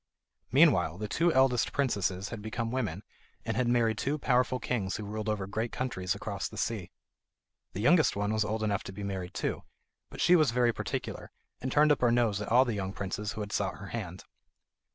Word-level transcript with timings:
Meanwhile 0.51 0.97
the 0.97 1.07
two 1.07 1.31
eldest 1.31 1.73
princesses 1.73 2.29
had 2.29 2.41
become 2.41 2.71
women, 2.71 3.03
and 3.45 3.55
had 3.55 3.67
married 3.67 3.99
two 3.99 4.17
powerful 4.17 4.59
kings 4.59 4.95
who 4.95 5.03
ruled 5.05 5.29
over 5.29 5.45
great 5.45 5.71
countries 5.71 6.15
across 6.15 6.49
the 6.49 6.57
sea. 6.57 6.89
The 7.73 7.81
youngest 7.81 8.15
one 8.15 8.33
was 8.33 8.43
old 8.43 8.63
enough 8.63 8.81
to 8.85 8.91
be 8.91 9.03
married 9.03 9.35
too, 9.35 9.61
but 10.09 10.19
she 10.19 10.35
was 10.35 10.49
very 10.49 10.73
particular, 10.73 11.31
and 11.61 11.71
turned 11.71 11.91
up 11.91 12.01
her 12.01 12.11
nose 12.11 12.41
at 12.41 12.47
all 12.51 12.65
the 12.65 12.73
young 12.73 12.93
princes 12.93 13.33
who 13.33 13.41
had 13.41 13.51
sought 13.51 13.77
her 13.77 13.89
hand. 13.89 14.23